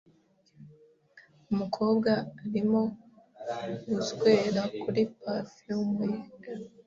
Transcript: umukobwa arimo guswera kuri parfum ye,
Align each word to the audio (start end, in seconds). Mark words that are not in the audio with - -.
umukobwa 1.51 2.11
arimo 2.45 2.81
guswera 3.93 4.61
kuri 4.81 5.01
parfum 5.21 5.89
ye, 6.09 6.17